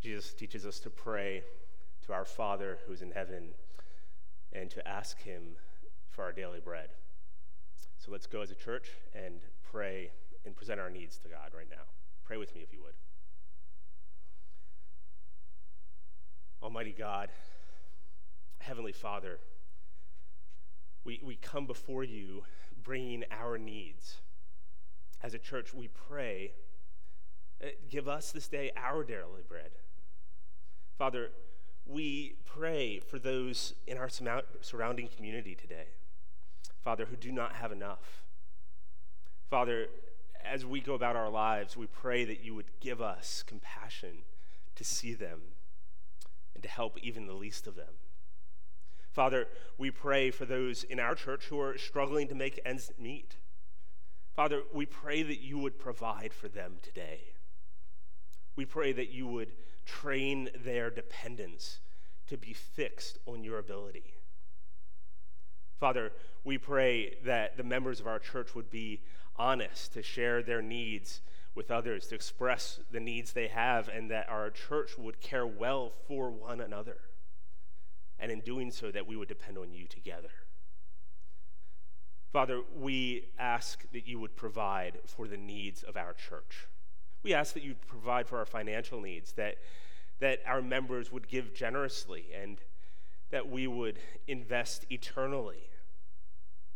[0.00, 1.42] Jesus teaches us to pray
[2.06, 3.50] to our Father who is in heaven
[4.52, 5.56] and to ask Him
[6.08, 6.88] for our daily bread.
[7.98, 9.40] So let's go as a church and
[9.70, 10.10] pray
[10.46, 11.84] and present our needs to God right now.
[12.24, 12.94] Pray with me if you would.
[16.62, 17.28] Almighty God,
[18.58, 19.38] Heavenly Father,
[21.04, 22.42] we, we come before you
[22.82, 24.16] bringing our needs.
[25.22, 26.52] As a church, we pray,
[27.62, 29.70] uh, give us this day our daily bread.
[31.00, 31.30] Father,
[31.86, 34.10] we pray for those in our
[34.60, 35.86] surrounding community today,
[36.84, 38.22] Father, who do not have enough.
[39.48, 39.86] Father,
[40.44, 44.24] as we go about our lives, we pray that you would give us compassion
[44.74, 45.40] to see them
[46.52, 47.94] and to help even the least of them.
[49.10, 49.46] Father,
[49.78, 53.36] we pray for those in our church who are struggling to make ends meet.
[54.36, 57.20] Father, we pray that you would provide for them today.
[58.54, 59.52] We pray that you would
[59.84, 61.80] train their dependence
[62.28, 64.14] to be fixed on your ability.
[65.78, 66.12] Father,
[66.44, 69.00] we pray that the members of our church would be
[69.36, 71.22] honest to share their needs
[71.54, 75.92] with others, to express the needs they have, and that our church would care well
[76.06, 76.98] for one another.
[78.18, 80.30] And in doing so, that we would depend on you together.
[82.32, 86.68] Father, we ask that you would provide for the needs of our church.
[87.22, 89.56] We ask that you provide for our financial needs, that,
[90.20, 92.58] that our members would give generously, and
[93.30, 95.68] that we would invest eternally.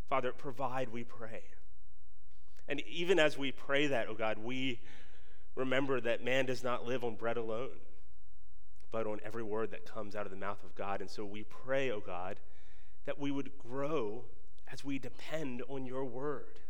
[0.08, 1.42] Father, provide, we pray.
[2.68, 4.80] And even as we pray that, oh God, we
[5.54, 7.78] remember that man does not live on bread alone,
[8.90, 11.00] but on every word that comes out of the mouth of God.
[11.00, 12.40] And so we pray, oh God,
[13.06, 14.24] that we would grow
[14.72, 16.60] as we depend on your word.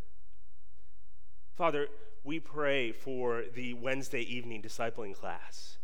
[1.57, 1.87] Father,
[2.25, 5.79] we pray for the Wednesday evening discipling class.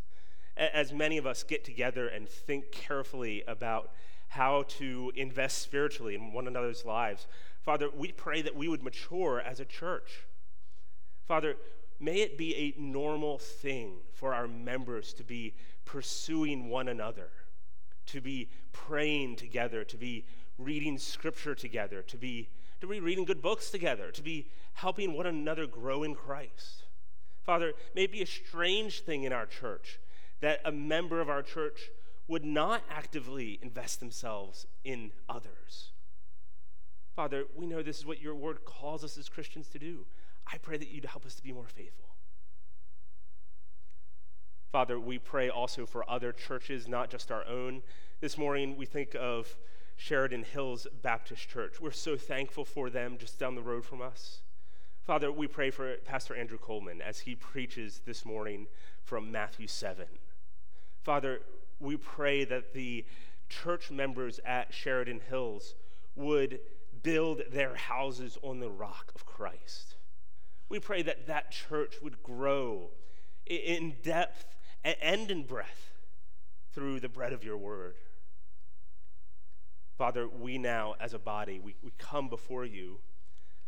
[0.56, 3.92] As many of us get together and think carefully about
[4.30, 7.28] how to invest spiritually in one another's lives,
[7.62, 10.27] Father, we pray that we would mature as a church.
[11.28, 11.55] Father,
[12.00, 17.28] may it be a normal thing for our members to be pursuing one another,
[18.06, 20.24] to be praying together, to be
[20.58, 22.48] reading scripture together, to be,
[22.80, 26.85] to be reading good books together, to be helping one another grow in Christ.
[27.45, 29.98] Father, may be a strange thing in our church
[30.41, 31.90] that a member of our church
[32.29, 35.90] would not actively invest themselves in others.
[37.17, 40.07] Father, we know this is what your word calls us as Christians to do.
[40.46, 42.07] I pray that you'd help us to be more faithful.
[44.70, 47.83] Father, we pray also for other churches, not just our own.
[48.20, 49.57] This morning, we think of
[50.00, 51.78] Sheridan Hills Baptist Church.
[51.78, 54.40] We're so thankful for them just down the road from us.
[55.02, 58.66] Father, we pray for Pastor Andrew Coleman as he preaches this morning
[59.05, 60.06] from Matthew 7.
[61.02, 61.42] Father,
[61.80, 63.05] we pray that the
[63.50, 65.74] church members at Sheridan Hills
[66.16, 66.60] would
[67.02, 69.96] build their houses on the rock of Christ.
[70.70, 72.89] We pray that that church would grow
[73.44, 74.46] in depth
[74.83, 75.90] and in breadth
[76.72, 77.96] through the bread of your word.
[80.00, 83.00] Father, we now, as a body, we, we come before you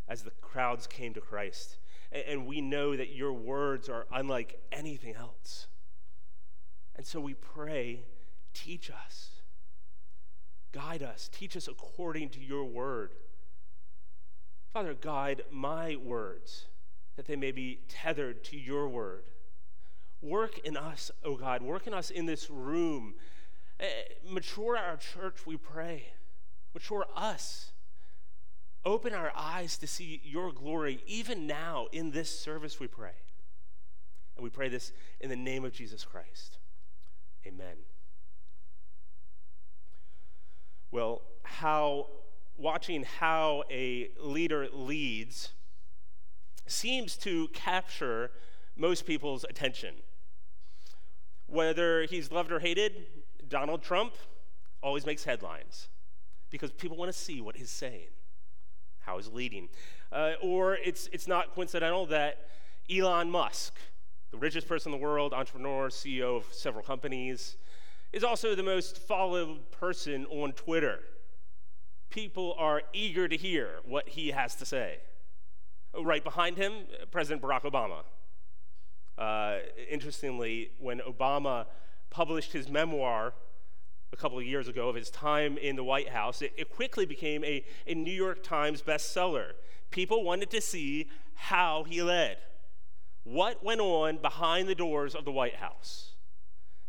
[0.08, 1.76] as the crowds came to Christ,
[2.10, 5.66] and, and we know that your words are unlike anything else.
[6.96, 8.06] And so we pray,
[8.54, 9.42] teach us.
[10.72, 11.28] Guide us.
[11.30, 13.10] Teach us according to your word.
[14.72, 16.64] Father, guide my words
[17.16, 19.24] that they may be tethered to your word.
[20.22, 23.16] Work in us, oh God, work in us in this room.
[24.26, 26.06] Mature our church, we pray.
[26.74, 27.72] Mature us.
[28.84, 33.12] Open our eyes to see your glory even now in this service, we pray.
[34.36, 36.58] And we pray this in the name of Jesus Christ.
[37.46, 37.76] Amen.
[40.90, 42.08] Well, how
[42.56, 45.50] watching how a leader leads
[46.66, 48.30] seems to capture
[48.76, 49.94] most people's attention.
[51.46, 53.06] Whether he's loved or hated,
[53.48, 54.14] Donald Trump
[54.82, 55.88] always makes headlines
[56.52, 58.10] because people want to see what he's saying,
[59.00, 59.68] how he's leading.
[60.12, 62.46] Uh, or it's, it's not coincidental that
[62.94, 63.74] Elon Musk,
[64.30, 67.56] the richest person in the world, entrepreneur, CEO of several companies,
[68.12, 71.00] is also the most followed person on Twitter.
[72.10, 74.98] People are eager to hear what he has to say.
[75.98, 78.02] Right behind him, President Barack Obama.
[79.16, 79.60] Uh,
[79.90, 81.66] interestingly, when Obama
[82.10, 83.32] published his memoir
[84.12, 87.06] a couple of years ago of his time in the White House, it, it quickly
[87.06, 89.52] became a, a New York Times bestseller.
[89.90, 92.36] People wanted to see how he led,
[93.24, 96.12] what went on behind the doors of the White House.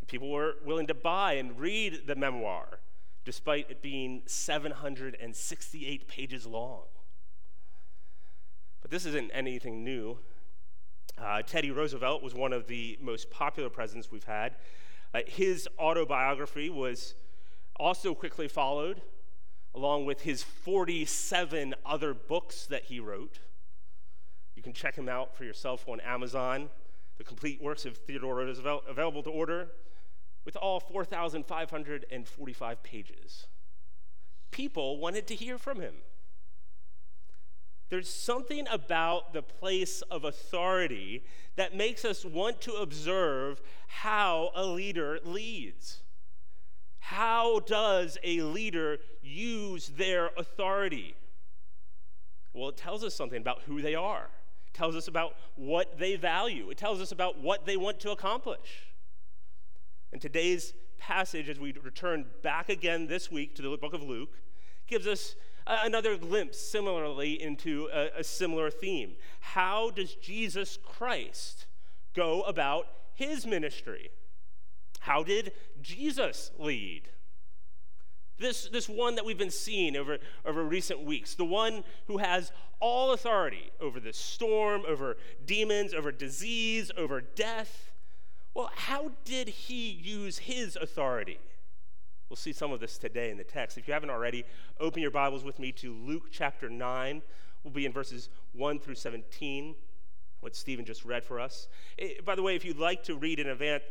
[0.08, 2.80] People were willing to buy and read the memoir,
[3.26, 6.84] despite it being 768 pages long.
[8.82, 10.20] But this isn't anything new.
[11.18, 14.56] Uh, Teddy Roosevelt was one of the most popular presidents we've had.
[15.14, 17.14] Uh, his autobiography was
[17.76, 19.02] also quickly followed,
[19.76, 23.40] along with his 47 other books that he wrote.
[24.56, 26.70] You can check him out for yourself on Amazon.
[27.18, 29.70] The complete works of Theodore Roosevelt available to order
[30.46, 33.48] with all 4,545 pages.
[34.52, 35.96] People wanted to hear from him.
[37.94, 41.24] There's something about the place of authority
[41.58, 46.02] that makes us want to observe how a leader leads.
[46.98, 51.14] How does a leader use their authority?
[52.52, 54.28] Well, it tells us something about who they are.
[54.66, 56.72] It tells us about what they value.
[56.72, 58.92] It tells us about what they want to accomplish.
[60.12, 64.40] And today's passage, as we return back again this week to the book of Luke,
[64.88, 69.14] gives us another glimpse similarly into a, a similar theme.
[69.40, 71.66] How does Jesus Christ
[72.14, 74.10] go about his ministry?
[75.02, 75.52] How did
[75.82, 77.10] Jesus lead?
[78.40, 82.52] This, this one that we've been seeing over, over recent weeks, the one who has
[82.80, 87.92] all authority over the storm, over demons, over disease, over death,
[88.54, 91.40] well, how did he use his authority?
[92.34, 93.78] We'll see some of this today in the text.
[93.78, 94.44] If you haven't already,
[94.80, 97.22] open your Bibles with me to Luke chapter 9.
[97.64, 99.76] We'll be in verses 1 through 17,
[100.40, 101.68] what Stephen just read for us.
[101.96, 103.46] It, eh, by the way, if you'd like to read in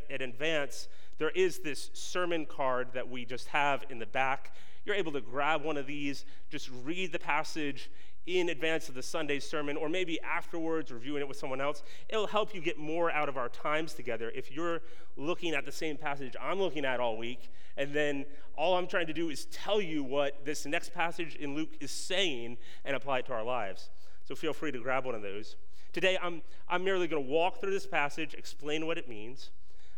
[0.09, 4.53] in advance, there is this sermon card that we just have in the back.
[4.83, 7.89] You're able to grab one of these, just read the passage
[8.25, 11.83] in advance of the Sunday sermon, or maybe afterwards, reviewing it with someone else.
[12.09, 14.81] It'll help you get more out of our times together if you're
[15.17, 18.25] looking at the same passage I'm looking at all week, and then
[18.55, 21.91] all I'm trying to do is tell you what this next passage in Luke is
[21.91, 23.89] saying and apply it to our lives.
[24.25, 25.57] So feel free to grab one of those.
[25.91, 29.51] Today, I'm, I'm merely going to walk through this passage, explain what it means.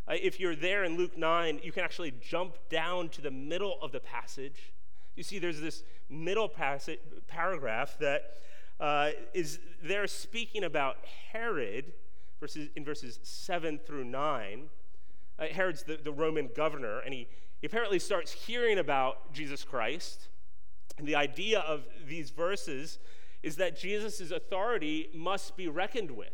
[0.08, 3.78] Uh, if you're there in Luke 9, you can actually jump down to the middle
[3.82, 4.74] of the passage
[5.16, 8.36] you see, there's this middle passage, paragraph that
[8.80, 10.98] uh, is there speaking about
[11.32, 11.94] Herod
[12.40, 14.70] verses, in verses 7 through 9.
[15.38, 17.28] Uh, Herod's the, the Roman governor, and he,
[17.60, 20.30] he apparently starts hearing about Jesus Christ.
[20.98, 23.00] And the idea of these verses
[23.44, 26.34] is that Jesus' authority must be reckoned with.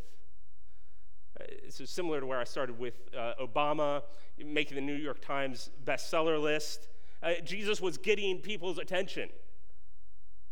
[1.40, 4.04] Uh, this similar to where I started with uh, Obama
[4.38, 6.88] making the New York Times bestseller list.
[7.24, 9.30] Uh, Jesus was getting people's attention.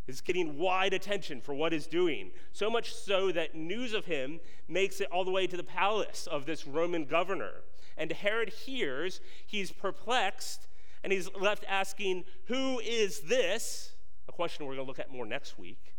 [0.10, 2.32] He's getting wide attention for what he's doing.
[2.52, 6.26] So much so that news of him makes it all the way to the palace
[6.26, 7.62] of this Roman governor.
[7.96, 10.68] And Herod hears, he's perplexed,
[11.04, 13.92] and he's left asking, Who is this?
[14.28, 15.94] A question we're going to look at more next week.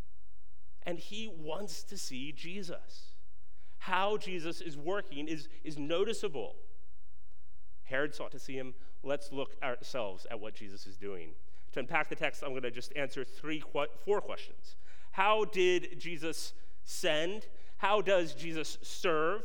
[0.83, 3.15] And he wants to see Jesus.
[3.79, 6.57] How Jesus is working is, is noticeable.
[7.85, 8.75] Herod sought to see him
[9.05, 11.31] let's look ourselves at what Jesus is doing.
[11.73, 13.63] To unpack the text, I'm going to just answer three,
[14.05, 14.77] four questions.
[15.13, 16.53] How did Jesus
[16.85, 17.47] send?
[17.79, 19.43] How does Jesus serve?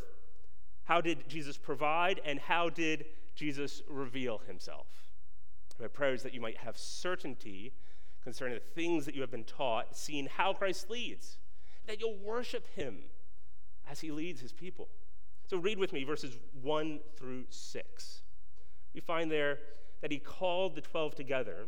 [0.85, 2.21] How did Jesus provide?
[2.25, 3.05] And how did
[3.35, 4.87] Jesus reveal himself?
[5.79, 7.73] My prayer is that you might have certainty
[8.23, 11.37] concerning the things that you have been taught, seeing how Christ leads,
[11.85, 12.99] that you'll worship him
[13.89, 14.87] as he leads his people.
[15.47, 18.21] So read with me verses 1 through 6
[18.95, 19.59] we find there
[20.01, 21.67] that he called the 12 together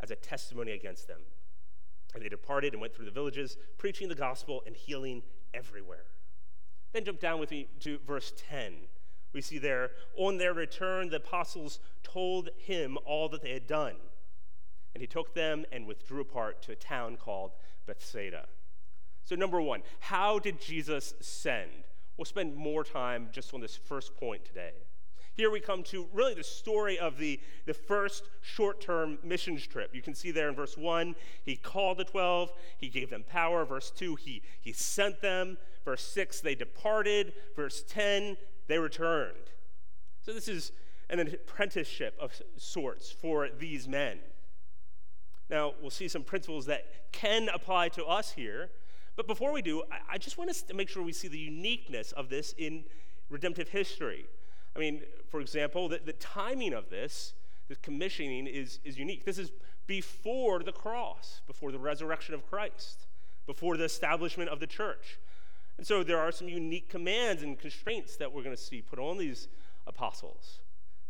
[0.00, 1.20] as a testimony against them.
[2.14, 5.22] And they departed and went through the villages, preaching the gospel and healing
[5.52, 6.04] everywhere.
[6.92, 8.74] Then jump down with me to verse 10.
[9.32, 13.96] We see there, on their return, the apostles told him all that they had done.
[14.94, 17.50] And he took them and withdrew apart to a town called
[17.84, 18.46] Bethsaida.
[19.24, 21.70] So, number one, how did Jesus send?
[22.16, 24.74] We'll spend more time just on this first point today.
[25.34, 29.92] Here we come to really the story of the, the first short term missions trip.
[29.92, 33.64] You can see there in verse 1, he called the 12, he gave them power.
[33.64, 35.58] Verse 2, he, he sent them.
[35.84, 37.32] Verse 6, they departed.
[37.56, 38.36] Verse 10,
[38.68, 39.50] they returned.
[40.22, 40.72] So, this is
[41.10, 44.18] an apprenticeship of sorts for these men.
[45.50, 48.70] Now, we'll see some principles that can apply to us here.
[49.16, 52.12] But before we do, I, just want us to make sure we see the uniqueness
[52.12, 52.84] of this in
[53.28, 54.26] redemptive history.
[54.76, 57.34] I mean, for example, the, the timing of this,
[57.68, 59.24] the commissioning, is, is unique.
[59.24, 59.52] This is
[59.86, 63.06] before the cross, before the resurrection of Christ,
[63.46, 65.18] before the establishment of the church.
[65.76, 68.98] And so there are some unique commands and constraints that we're going to see put
[68.98, 69.48] on these
[69.86, 70.60] apostles.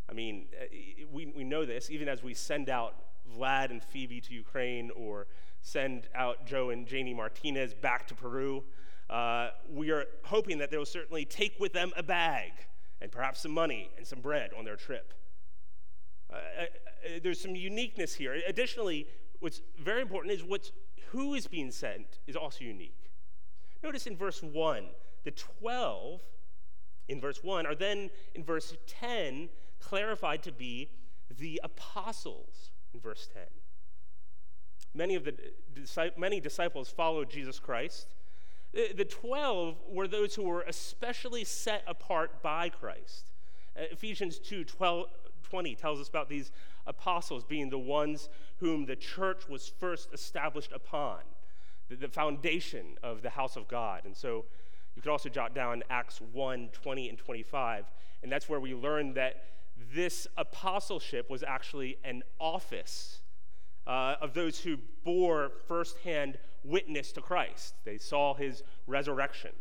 [0.09, 2.95] I mean, eh, we, we know this even as we send out
[3.39, 5.27] Vlad and Phoebe to Ukraine or
[5.63, 8.65] send out Joe and Janie Martinez back to Peru.
[9.09, 12.53] Uh, we are hoping that they will certainly take with them a bag
[13.01, 15.15] and perhaps some money and some bread on their trip.
[16.33, 16.65] Uh, uh,
[17.23, 18.41] there's some uniqueness here.
[18.49, 19.07] Additionally,
[19.41, 20.73] what's very important is what's,
[21.09, 23.11] who is being sent is also unique.
[23.83, 24.85] Notice in verse 1,
[25.25, 26.23] the 12
[27.09, 29.49] in verse 1 are then in verse 10
[29.81, 30.91] clarified to be
[31.39, 33.43] the apostles in verse 10.
[34.95, 35.35] Many of the
[36.17, 38.07] many disciples followed Jesus Christ.
[38.75, 43.31] The 12 were those who were especially set apart by Christ.
[43.79, 45.07] Uh, Ephesians 2 12,
[45.45, 46.51] 20 tells us about these
[46.87, 48.29] apostles being the ones
[48.59, 51.19] whom the church was first established upon,
[51.89, 54.03] the, the foundation of the house of God.
[54.05, 54.45] And so
[54.97, 57.85] you could also jot down Acts 1 20 and 25,
[58.25, 59.45] and that's where we learn that
[59.95, 63.21] this apostleship was actually an office
[63.87, 67.75] uh, of those who bore firsthand witness to Christ.
[67.85, 69.53] They saw his resurrection.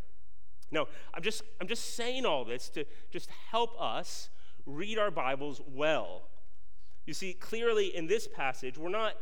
[0.72, 4.30] Now, I'm just, I'm just saying all this to just help us
[4.66, 6.24] read our Bibles well.
[7.06, 9.14] You see, clearly in this passage, we're not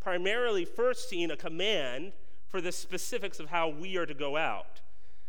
[0.00, 2.12] primarily first seeing a command
[2.48, 4.82] for the specifics of how we are to go out.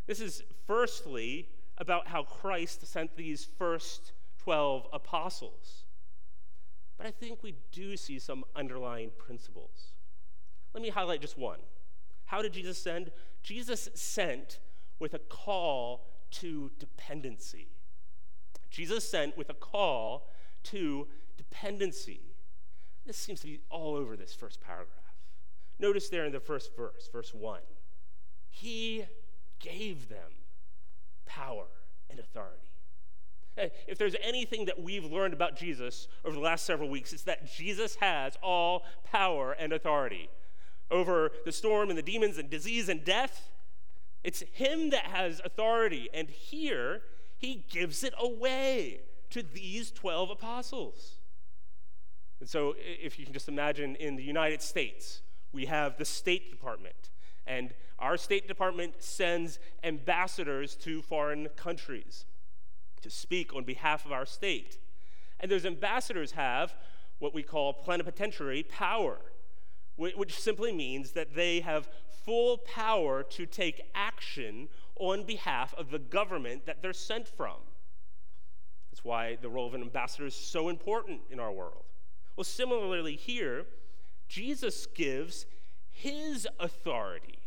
[0.06, 4.12] This is firstly about how Christ sent these first
[4.44, 5.86] 12 apostles.
[6.98, 9.94] But I think we do see some underlying principles.
[10.74, 11.60] Let me highlight just one.
[12.26, 13.12] How did Jesus send?
[13.42, 14.60] Jesus sent
[15.00, 17.68] with a call to dependency.
[18.70, 20.30] Jesus sent with a call
[20.64, 22.22] to dependency.
[23.06, 24.90] This seems to be all over this first paragraph.
[25.80, 27.60] Notice there in the first verse, verse 1,
[28.50, 29.06] he
[29.60, 30.32] gave them
[31.26, 31.66] power
[32.10, 32.58] and authority.
[33.88, 37.54] If there's anything that we've learned about Jesus over the last several weeks, it's that
[37.54, 40.30] Jesus has all power and authority
[40.94, 43.50] over the storm and the demons and disease and death.
[44.24, 46.10] It's Him that has authority.
[46.14, 47.02] And here,
[47.38, 51.18] He gives it away to these 12 apostles.
[52.40, 55.22] And so, if you can just imagine in the United States,
[55.52, 57.10] we have the State Department.
[57.46, 62.26] And our State Department sends ambassadors to foreign countries
[63.02, 64.78] to speak on behalf of our state.
[65.40, 66.74] And those ambassadors have
[67.20, 69.20] what we call plenipotentiary power,
[69.96, 71.90] which simply means that they have
[72.26, 74.70] full power to take action
[75.00, 77.58] on behalf of the government that they're sent from.
[78.92, 81.84] That's why the role of an ambassador is so important in our world.
[82.36, 83.66] Well, similarly, here,
[84.28, 85.46] Jesus gives
[85.92, 87.40] his authority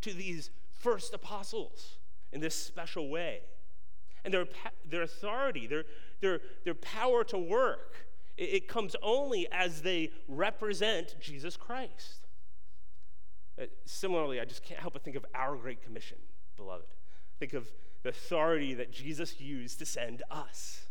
[0.00, 1.98] to these first apostles
[2.32, 3.40] in this special way
[4.26, 4.46] and their,
[4.84, 5.84] their authority, their,
[6.20, 8.05] their, their power to work,
[8.36, 12.26] it, comes only as they represent Jesus Christ.
[13.60, 16.18] Uh, similarly, I just can't help but think of our Great Commission,
[16.56, 16.86] beloved.
[17.38, 17.68] Think of
[18.02, 20.86] the authority that Jesus used to send us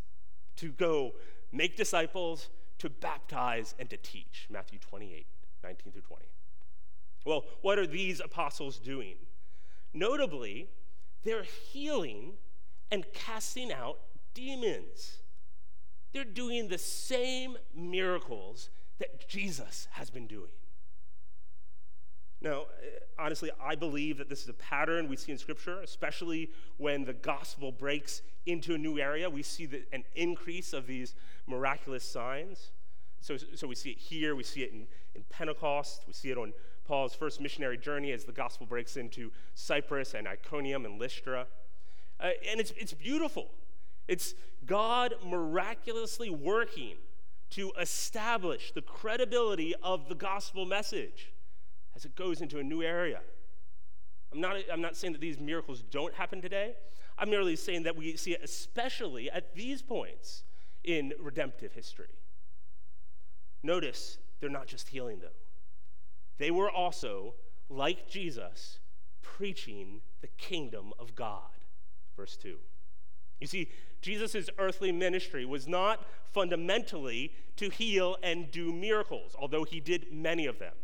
[0.57, 1.13] to go
[1.51, 2.49] make disciples,
[2.79, 4.47] to baptize, and to teach.
[4.49, 5.25] Matthew 28,
[5.63, 6.25] 19 through 20.
[7.25, 9.15] Well, what are these apostles doing?
[9.93, 10.69] Notably,
[11.23, 12.33] they're healing
[12.91, 13.99] and casting out
[14.33, 15.17] demons.
[16.15, 18.69] They're doing the same miracles
[18.99, 20.51] that Jesus has been doing.
[22.39, 26.51] Now, eh, honestly, I believe that this is a pattern we see in Scripture, especially
[26.77, 29.29] when the gospel breaks into a new area.
[29.29, 31.15] We see the, an increase of these
[31.47, 32.71] miraculous signs.
[33.19, 36.37] So, so we see it here, we see it in, in Pentecost, we see it
[36.37, 36.53] on
[36.87, 41.47] Paul's first missionary journey as the gospel breaks into Cyprus and Iconium and Lystra.
[42.21, 43.49] Uh, and it's, it's beautiful.
[44.07, 44.33] It's
[44.65, 46.95] God miraculously working
[47.51, 51.31] to establish the credibility of the gospel message
[51.95, 53.21] as it goes into a new area.
[54.33, 56.73] I'm not, I'm not saying that these miracles don't happen today.
[57.17, 60.43] I'm merely saying that we see it especially at these points
[60.83, 62.09] in redemptive history.
[63.63, 65.27] Notice they're not just healing, though,
[66.37, 67.35] they were also,
[67.69, 68.79] like Jesus,
[69.21, 71.41] preaching the kingdom of God
[72.15, 72.55] verse 2.
[73.39, 73.69] You see,
[74.05, 80.45] Jesus' earthly ministry was not fundamentally to heal and do miracles, although he did many
[80.45, 80.75] of them.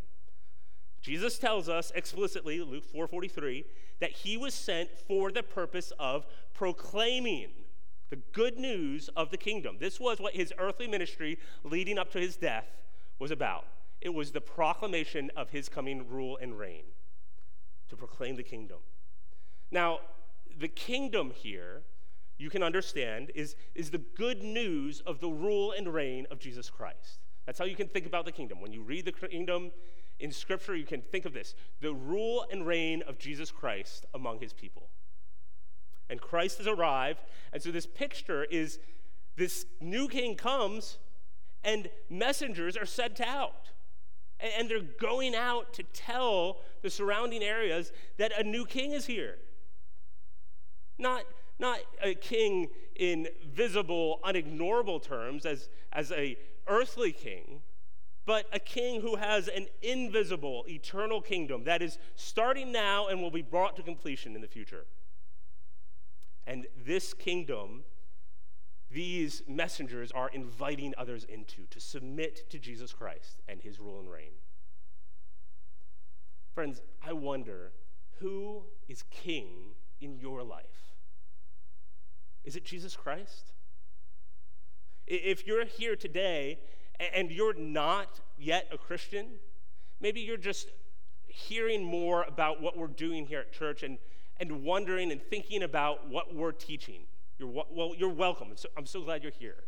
[1.01, 3.63] Jesus tells us explicitly, Luke 4:43,
[3.99, 6.25] that he was sent for the purpose of
[6.55, 7.51] proclaiming
[8.09, 9.77] the good news of the kingdom.
[9.79, 12.65] This was what his earthly ministry leading up to his death
[13.19, 13.67] was about.
[14.01, 16.85] It was the proclamation of his coming rule and reign
[17.89, 18.79] to proclaim the kingdom.
[19.69, 19.99] Now,
[20.57, 21.83] the kingdom here,
[22.37, 26.69] you can understand, is, is the good news of the rule and reign of Jesus
[26.69, 27.19] Christ.
[27.45, 28.61] That's how you can think about the kingdom.
[28.61, 29.71] When you read the kingdom
[30.19, 34.39] in Scripture, you can think of this the rule and reign of Jesus Christ among
[34.39, 34.89] his people.
[36.09, 37.21] And Christ has arrived,
[37.53, 38.79] and so this picture is
[39.37, 40.97] this new king comes,
[41.63, 43.69] and messengers are sent out.
[44.57, 49.37] And they're going out to tell the surrounding areas that a new king is here.
[50.97, 51.23] Not,
[51.61, 56.37] not a king in visible, unignorable terms as, as a
[56.67, 57.61] earthly king,
[58.25, 63.31] but a king who has an invisible, eternal kingdom that is starting now and will
[63.31, 64.85] be brought to completion in the future.
[66.45, 67.83] And this kingdom,
[68.91, 74.09] these messengers are inviting others into to submit to Jesus Christ and his rule and
[74.09, 74.31] reign.
[76.53, 77.71] Friends, I wonder
[78.19, 80.90] who is king in your life?
[82.43, 83.53] Is it Jesus Christ?
[85.07, 86.59] If you're here today
[87.13, 89.27] and you're not yet a Christian,
[89.99, 90.69] maybe you're just
[91.27, 93.97] hearing more about what we're doing here at church and,
[94.39, 97.03] and wondering and thinking about what we're teaching.
[97.37, 98.53] You're, well, you're welcome.
[98.77, 99.63] I'm so glad you're here.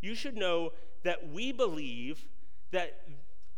[0.00, 0.72] You should know
[1.02, 2.26] that we believe
[2.70, 3.00] that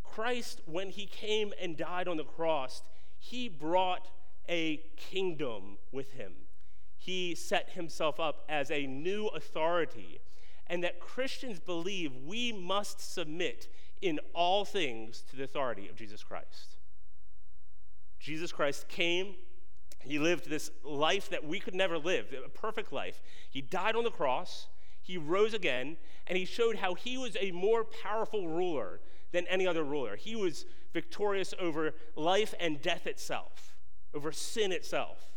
[0.02, 2.82] Christ, when he came and died on the cross,
[3.18, 4.08] he brought
[4.48, 6.32] a kingdom with him.
[7.00, 10.20] He set himself up as a new authority
[10.66, 13.68] and that Christians believe we must submit
[14.02, 16.76] in all things to the authority of Jesus Christ.
[18.18, 19.34] Jesus Christ came,
[20.00, 23.22] he lived this life that we could never live, a perfect life.
[23.48, 24.68] He died on the cross,
[25.00, 25.96] he rose again,
[26.26, 29.00] and he showed how he was a more powerful ruler
[29.32, 30.16] than any other ruler.
[30.16, 33.74] He was victorious over life and death itself,
[34.12, 35.30] over sin itself.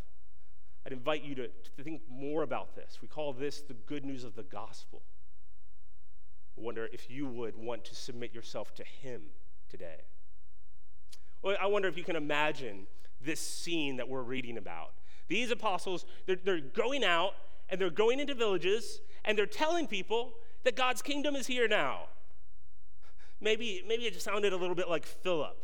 [0.85, 2.99] I'd invite you to, to think more about this.
[3.01, 5.01] We call this the good news of the gospel.
[6.57, 9.21] I wonder if you would want to submit yourself to Him
[9.69, 10.01] today.
[11.41, 12.87] Well, I wonder if you can imagine
[13.21, 14.93] this scene that we're reading about.
[15.29, 17.33] These apostles, they're, they're going out
[17.69, 22.03] and they're going into villages and they're telling people that God's kingdom is here now.
[23.39, 25.57] Maybe, maybe it sounded a little bit like Philip,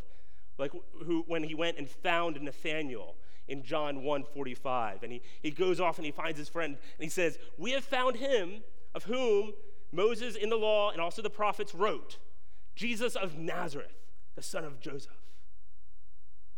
[0.58, 0.72] like
[1.06, 3.16] who, when he went and found Nathanael
[3.50, 5.04] in John 1:45.
[5.04, 7.84] And he, he goes off and he finds his friend and he says, We have
[7.84, 8.64] found him
[8.96, 9.54] of whom
[9.92, 12.18] Moses in the law and also the prophets wrote
[12.76, 13.96] Jesus of Nazareth,
[14.36, 15.12] the son of Joseph.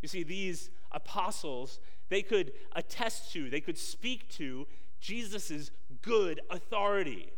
[0.02, 4.68] You see, these apostles, they could attest to, they could speak to
[5.00, 7.32] Jesus' good authority.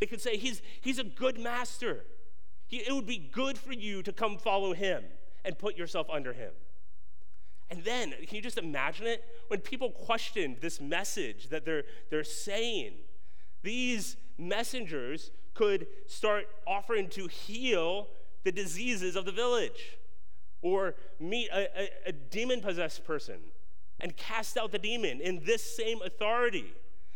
[0.00, 2.04] They could say, He's, he's a good master.
[2.66, 5.04] He, it would be good for you to come follow him
[5.44, 6.52] and put yourself under him.
[7.70, 9.24] And then, can you just imagine it?
[9.48, 12.94] When people questioned this message that they're, they're saying,
[13.62, 18.08] these messengers could start offering to heal
[18.44, 19.98] the diseases of the village
[20.62, 23.38] or meet a, a, a demon possessed person
[24.00, 26.72] and cast out the demon in this same authority.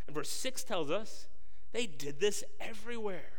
[0.07, 1.27] And verse 6 tells us
[1.73, 3.33] they did this everywhere.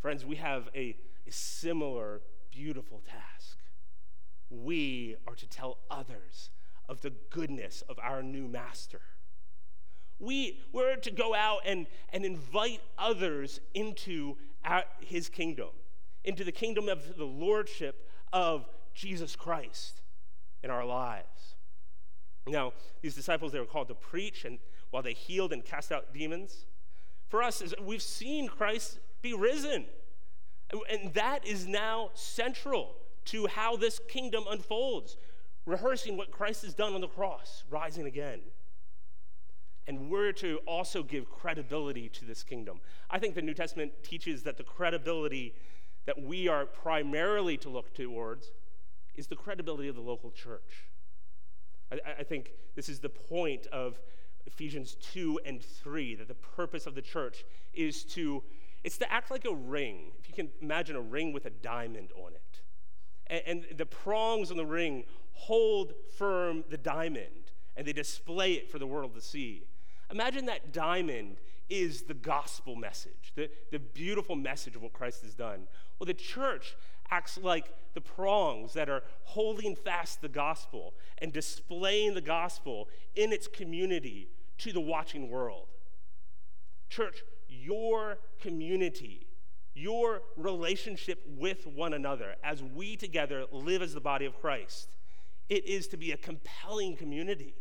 [0.00, 3.57] Friends, we have a, a similar beautiful task.
[4.50, 6.50] We are to tell others
[6.88, 9.00] of the goodness of our new master.
[10.18, 15.68] We, we're to go out and, and invite others into our, his kingdom,
[16.24, 20.02] into the kingdom of the lordship of Jesus Christ
[20.62, 21.54] in our lives.
[22.46, 24.58] Now, these disciples, they were called to preach, and
[24.90, 26.66] while they healed and cast out demons,
[27.28, 29.84] for us, we've seen Christ be risen.
[30.90, 32.94] And that is now central
[33.30, 35.16] to how this kingdom unfolds,
[35.66, 38.40] rehearsing what Christ has done on the cross, rising again.
[39.86, 42.80] And we're to also give credibility to this kingdom.
[43.10, 45.54] I think the New Testament teaches that the credibility
[46.06, 48.52] that we are primarily to look towards
[49.14, 50.86] is the credibility of the local church.
[51.92, 54.00] I, I, think this is the point of
[54.46, 58.42] Ephesians 2 and 3, that the purpose of the church is to
[58.84, 60.12] it's to act like a ring.
[60.20, 62.60] If you can imagine a ring with a diamond on it.
[63.30, 68.70] And, and the prongs on the ring hold firm the diamond and they display it
[68.70, 69.62] for the world to see.
[70.10, 71.36] Imagine that diamond
[71.70, 75.68] is the gospel message, the, the beautiful message of what Christ has done.
[75.98, 76.76] Well, the church
[77.10, 83.32] acts like the prongs that are holding fast the gospel and displaying the gospel in
[83.32, 85.68] its community to the watching world.
[86.88, 89.27] Church, your community,
[89.74, 94.96] your relationship with one another as we together live as the body of Christ,
[95.48, 97.54] it is to be a compelling community.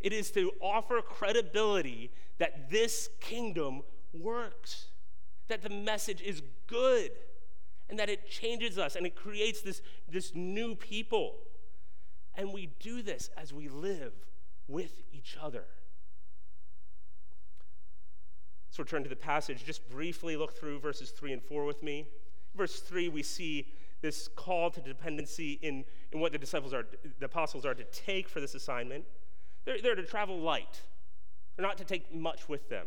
[0.00, 4.86] It is to offer credibility that this kingdom works,
[5.48, 7.10] that the message is good,
[7.88, 11.34] and that it changes us and it creates this, this new people.
[12.34, 14.12] And we do this as we live
[14.68, 15.64] with each other.
[18.70, 19.64] Let's return to the passage.
[19.64, 22.06] Just briefly look through verses 3 and 4 with me.
[22.54, 23.66] Verse 3, we see
[24.00, 26.86] this call to dependency in, in what the disciples are,
[27.18, 29.04] the apostles are to take for this assignment.
[29.64, 30.82] They're, they're to travel light,
[31.56, 32.86] they're not to take much with them.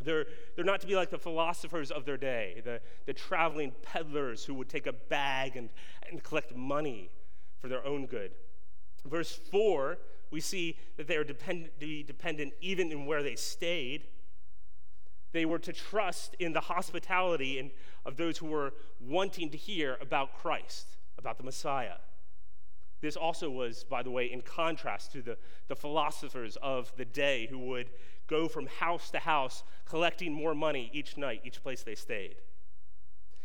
[0.00, 4.44] They're, they're not to be like the philosophers of their day, the, the traveling peddlers
[4.44, 5.68] who would take a bag and,
[6.10, 7.10] and collect money
[7.60, 8.32] for their own good.
[9.04, 9.98] Verse 4,
[10.32, 14.04] we see that they are dependent, to be dependent even in where they stayed.
[15.32, 17.70] They were to trust in the hospitality and,
[18.04, 21.96] of those who were wanting to hear about Christ, about the Messiah.
[23.00, 25.36] This also was, by the way, in contrast to the,
[25.68, 27.90] the philosophers of the day who would
[28.28, 32.36] go from house to house collecting more money each night, each place they stayed.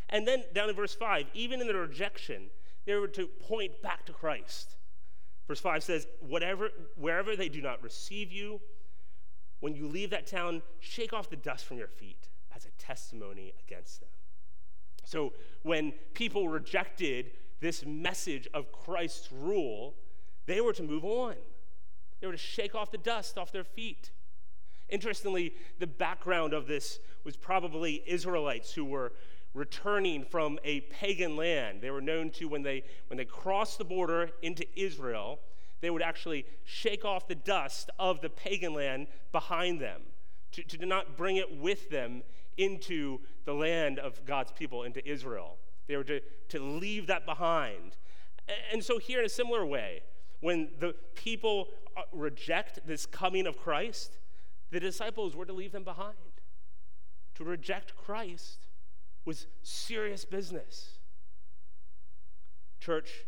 [0.10, 2.50] And then down in verse 5, even in their rejection,
[2.86, 4.76] they were to point back to Christ.
[5.47, 8.62] Verse 5 says, Whatever, wherever they do not receive you,
[9.60, 13.54] when you leave that town, shake off the dust from your feet as a testimony
[13.67, 14.10] against them.
[15.04, 19.96] So when people rejected this message of Christ's rule,
[20.46, 21.36] they were to move on.
[22.20, 24.12] They were to shake off the dust off their feet.
[24.89, 29.13] Interestingly, the background of this was probably Israelites who were
[29.54, 31.82] returning from a pagan land.
[31.82, 35.39] They were known to when they when they crossed the border into Israel,
[35.82, 40.02] they would actually shake off the dust of the pagan land behind them,
[40.52, 42.24] to, to not bring it with them
[42.58, 45.58] into the land of God's people, into Israel.
[45.88, 47.98] They were to, to leave that behind.
[48.72, 50.02] And so, here in a similar way,
[50.40, 54.18] when the people uh, reject this coming of Christ,
[54.72, 56.16] the disciples were to leave them behind.
[57.36, 58.68] To reject Christ
[59.26, 61.00] was serious business.
[62.80, 63.26] Church,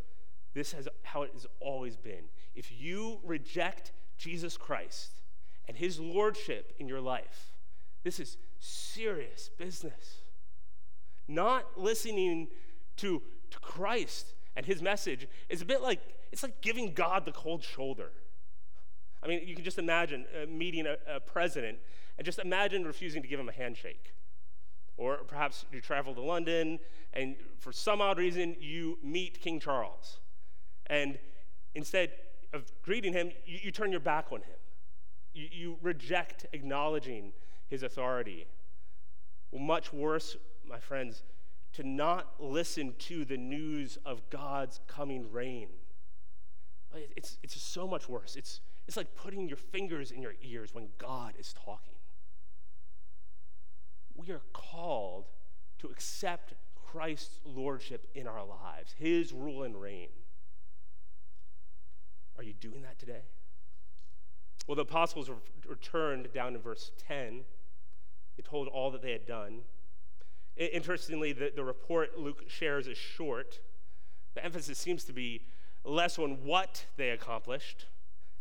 [0.54, 2.26] this is how it has always been.
[2.56, 5.12] If you reject Jesus Christ
[5.68, 7.54] and his lordship in your life,
[8.04, 10.22] this is serious business.
[11.28, 12.48] Not listening
[12.98, 17.32] to, to Christ and his message is a bit like it's like giving God the
[17.32, 18.12] cold shoulder.
[19.24, 21.80] I mean, you can just imagine uh, meeting a, a president
[22.18, 24.14] and just imagine refusing to give him a handshake.
[24.98, 26.80] Or perhaps you travel to London
[27.14, 30.20] and for some odd reason you meet King Charles.
[30.88, 31.18] And
[31.74, 32.12] instead
[32.54, 34.58] of greeting him, you, you turn your back on him.
[35.34, 37.34] You, you reject acknowledging
[37.68, 38.48] his authority.
[39.52, 41.24] Well, much worse, my friends,
[41.74, 45.70] to not listen to the news of God's coming reign.
[47.16, 48.36] It's, it's so much worse.
[48.36, 51.94] It's, it's like putting your fingers in your ears when God is talking.
[54.16, 55.26] We are called
[55.80, 60.10] to accept Christ's lordship in our lives, his rule and reign.
[62.40, 63.20] Are you doing that today?
[64.66, 65.30] Well, the apostles
[65.68, 67.42] returned down in verse 10.
[68.38, 69.64] They told all that they had done.
[70.56, 73.60] Interestingly, the, the report Luke shares is short.
[74.36, 75.42] The emphasis seems to be
[75.84, 77.88] less on what they accomplished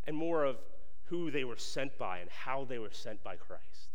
[0.06, 0.58] and more of
[1.06, 3.90] who they were sent by and how they were sent by Christ.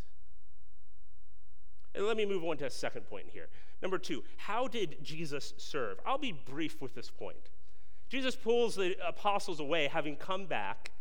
[1.96, 3.48] And let me move on to a second point here.
[3.82, 5.98] Number two, how did Jesus serve?
[6.06, 7.52] I'll be brief with this point.
[8.10, 10.92] Jesus pulls the apostles away, having come back,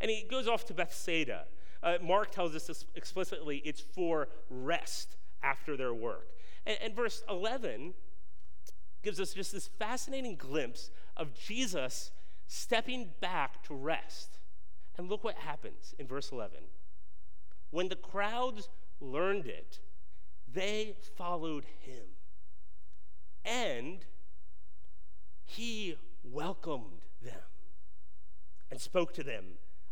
[0.00, 1.44] and he goes off to Bethsaida.
[1.82, 6.28] Uh, Mark tells us explicitly it's for rest after their work.
[6.66, 7.94] And, and verse 11
[9.02, 12.10] gives us just this fascinating glimpse of Jesus
[12.46, 14.38] stepping back to rest.
[14.98, 16.58] And look what happens in verse 11.
[17.70, 18.68] When the crowds
[19.00, 19.78] learned it,
[20.52, 22.04] they followed him.
[23.44, 24.04] And
[25.44, 27.40] he welcomed them
[28.70, 29.44] and spoke to them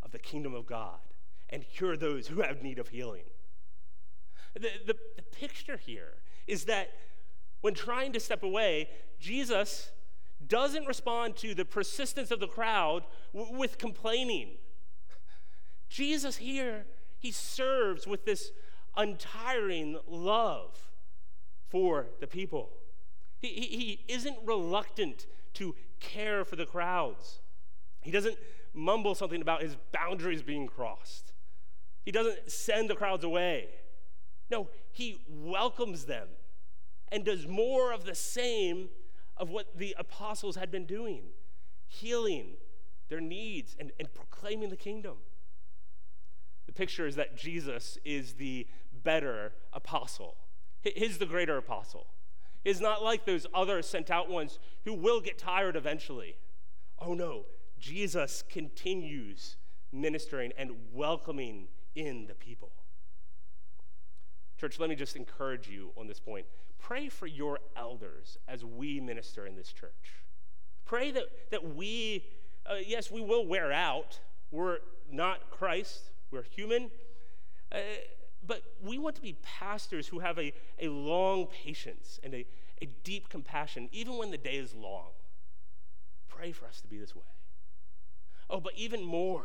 [0.03, 1.01] of the kingdom of God
[1.51, 3.25] and cure those who have need of healing.
[4.55, 6.15] The, the, the picture here
[6.47, 6.91] is that
[7.61, 8.89] when trying to step away,
[9.19, 9.91] Jesus
[10.47, 14.51] doesn't respond to the persistence of the crowd w- with complaining.
[15.89, 16.87] Jesus here
[17.19, 18.53] he serves with this
[18.97, 20.91] untiring love
[21.69, 22.71] for the people.
[23.41, 27.41] He, he, he isn't reluctant to care for the crowds.
[28.01, 28.37] He doesn't
[28.75, 31.33] mumble something about his boundaries being crossed.
[32.05, 33.69] He doesn't send the crowds away.
[34.51, 36.29] No, he welcomes them
[37.11, 38.89] and does more of the same
[39.37, 41.23] of what the apostles had been doing
[41.89, 42.57] healing
[43.09, 45.17] their needs and, and proclaiming the kingdom.
[46.67, 50.37] The picture is that Jesus is the better apostle,
[50.83, 52.07] he's the greater apostle.
[52.65, 56.37] Is not like those other sent out ones who will get tired eventually.
[56.99, 57.47] Oh no,
[57.79, 59.57] Jesus continues
[59.93, 62.71] ministering and welcoming in the people.
[64.59, 66.47] Church, let me just encourage you on this point.
[66.79, 70.25] Pray for your elders as we minister in this church.
[70.85, 72.25] Pray that, that we,
[72.67, 74.21] uh, yes, we will wear out.
[74.51, 74.79] We're
[75.11, 76.91] not Christ, we're human.
[77.71, 77.79] Uh,
[78.49, 82.47] but we want to be pastors who have a, a long patience and a,
[82.83, 85.11] a deep compassion, even when the day is long.
[86.29, 87.23] Pray for us to be this way.
[88.51, 89.45] Oh, but even more,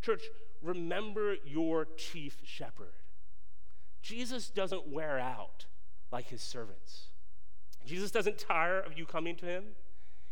[0.00, 0.22] church,
[0.62, 2.92] remember your chief shepherd.
[4.00, 5.66] Jesus doesn't wear out
[6.12, 7.08] like his servants.
[7.84, 9.64] Jesus doesn't tire of you coming to him.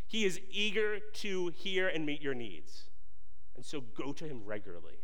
[0.07, 2.83] He is eager to hear and meet your needs.
[3.57, 4.99] And so go to him regularly.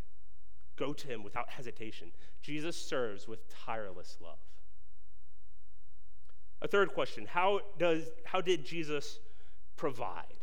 [0.75, 2.11] Go to him without hesitation.
[2.41, 4.39] Jesus serves with tireless love.
[6.61, 9.19] A third question How, does, how did Jesus
[9.75, 10.39] provide?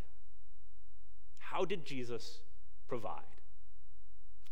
[1.39, 2.41] How did Jesus
[2.87, 3.23] provide?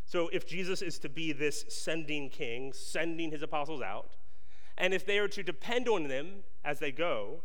[0.04, 4.16] So, if Jesus is to be this sending king, sending his apostles out,
[4.78, 7.42] and if they are to depend on them as they go,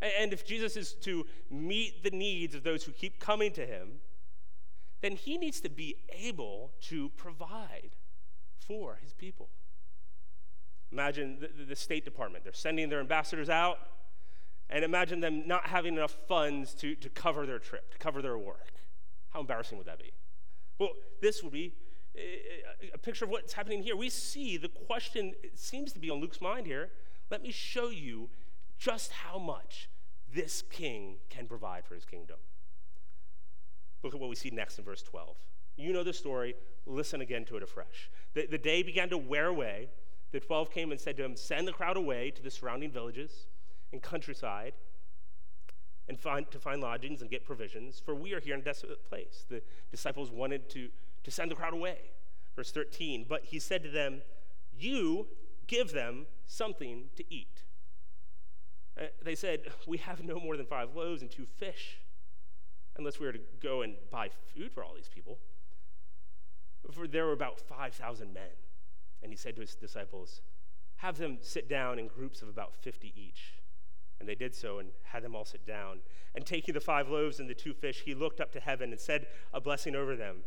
[0.00, 4.00] and if Jesus is to meet the needs of those who keep coming to him,
[5.00, 7.96] then he needs to be able to provide
[8.58, 9.48] for his people.
[10.90, 13.78] Imagine the, the, State Department, they're sending their ambassadors out,
[14.70, 18.38] and imagine them not having enough funds to, to cover their trip, to cover their
[18.38, 18.72] work.
[19.30, 20.12] How embarrassing would that be?
[20.78, 21.74] Well, this would be
[22.16, 22.20] eh,
[22.82, 23.96] eh, a picture of what's happening here.
[23.96, 26.90] We see the question seems to be on Luke's mind here.
[27.30, 28.30] Let me show you
[28.78, 29.88] just how much
[30.32, 32.36] this king can provide for his kingdom.
[34.02, 35.36] Look at what we see next in verse 12.
[35.76, 36.54] You know the story.
[36.86, 38.10] Listen again to it afresh.
[38.34, 39.88] The, the day began to wear away.
[40.32, 43.46] The 12 came and said to him, Send the crowd away to the surrounding villages
[43.92, 44.74] and countryside
[46.08, 49.08] and find, to find lodgings and get provisions, for we are here in a desolate
[49.08, 49.44] place.
[49.48, 50.88] The disciples wanted to,
[51.24, 51.98] to send the crowd away.
[52.56, 54.22] Verse 13, but he said to them,
[54.76, 55.28] You
[55.66, 57.62] give them something to eat.
[59.00, 62.00] Uh, they said, We have no more than five loaves and two fish,
[62.98, 65.38] unless we were to go and buy food for all these people.
[66.90, 68.42] For there were about 5,000 men.
[69.22, 70.42] And he said to his disciples,
[70.96, 73.54] Have them sit down in groups of about 50 each.
[74.20, 76.00] And they did so and had them all sit down.
[76.34, 79.00] And taking the five loaves and the two fish, he looked up to heaven and
[79.00, 80.38] said a blessing over them.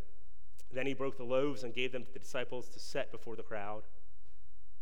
[0.74, 3.44] Then he broke the loaves and gave them to the disciples to set before the
[3.44, 3.84] crowd.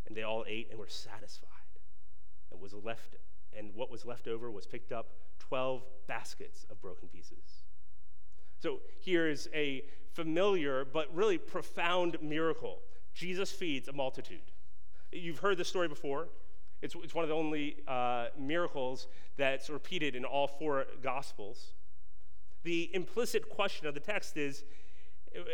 [0.07, 1.49] And they all ate and were satisfied.
[2.51, 3.15] And was left
[3.57, 7.63] and what was left over was picked up 12 baskets of broken pieces.
[8.59, 9.83] So here's a
[10.13, 12.79] familiar but really profound miracle.
[13.13, 14.51] Jesus feeds a multitude.
[15.11, 16.27] You've heard this story before.
[16.81, 19.07] It's, it's one of the only uh, miracles
[19.37, 21.73] that's repeated in all four Gospels.
[22.63, 24.63] The implicit question of the text is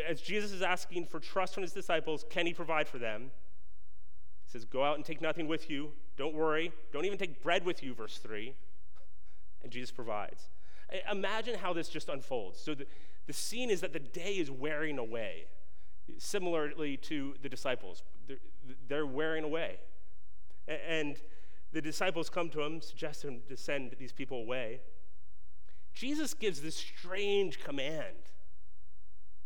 [0.07, 3.31] as Jesus is asking for trust from his disciples, can he provide for them?
[4.45, 5.91] He says, Go out and take nothing with you.
[6.17, 6.71] Don't worry.
[6.93, 8.53] Don't even take bread with you, verse 3.
[9.63, 10.49] And Jesus provides.
[11.11, 12.59] Imagine how this just unfolds.
[12.59, 12.85] So the,
[13.27, 15.45] the scene is that the day is wearing away,
[16.17, 18.03] similarly to the disciples.
[18.27, 18.37] They're,
[18.87, 19.79] they're wearing away.
[20.67, 21.17] And
[21.73, 24.81] the disciples come to him, suggest him to send these people away.
[25.93, 28.15] Jesus gives this strange command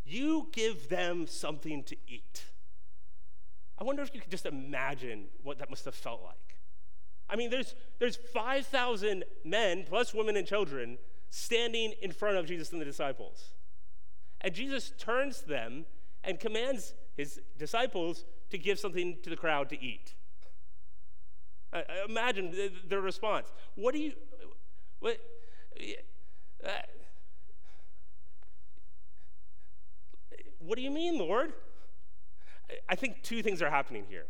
[0.04, 2.46] You give them something to eat.
[3.78, 6.49] I wonder if you could just imagine what that must have felt like.
[7.30, 10.98] I mean, there's, there's 5,000 men, plus women and children,
[11.30, 13.52] standing in front of Jesus and the disciples.
[14.42, 15.86] And Jesus turns to them
[16.24, 20.16] and commands his disciples to give something to the crowd to eat.
[21.72, 22.56] Uh, imagine
[22.88, 23.48] their response.
[23.76, 24.14] What do you,
[25.00, 25.18] what,
[26.66, 26.70] uh,
[30.58, 31.54] what do you mean, Lord?
[32.88, 34.26] I think two things are happening here.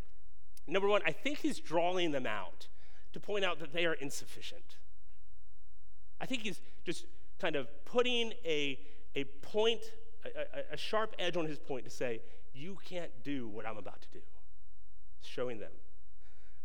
[0.68, 2.68] Number one, I think he's drawing them out
[3.14, 4.78] to point out that they are insufficient.
[6.22, 7.06] I think he's just
[7.40, 8.80] kind of putting a,
[9.16, 9.82] a point,
[10.26, 12.22] a, a, sharp edge on his point to say,
[12.54, 14.20] You can't do what I'm about to do.
[15.22, 15.72] Showing them.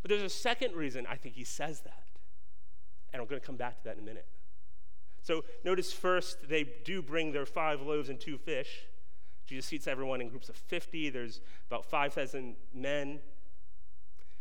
[0.02, 2.04] But there's a second reason I think he says that.
[3.12, 4.26] And I'm going to come back to that in a minute.
[5.22, 8.87] So notice first, they do bring their five loaves and two fish.
[9.46, 11.11] Jesus seats everyone in groups of 50.
[11.11, 13.20] There's about 5,000 men.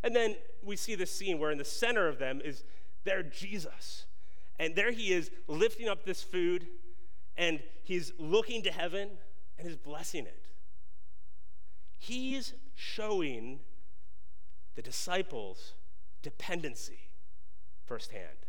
[0.03, 2.63] And then we see this scene where in the center of them is
[3.03, 4.05] their Jesus.
[4.59, 6.67] And there he is lifting up this food
[7.37, 9.09] and he's looking to heaven
[9.57, 10.45] and is blessing it.
[11.97, 13.59] He's showing
[14.75, 15.73] the disciples
[16.21, 17.09] dependency
[17.85, 18.47] firsthand.